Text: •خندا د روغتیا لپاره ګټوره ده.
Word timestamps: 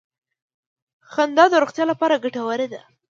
•خندا 1.11 1.45
د 1.49 1.53
روغتیا 1.63 1.85
لپاره 1.91 2.21
ګټوره 2.23 2.67
ده. 2.73 2.81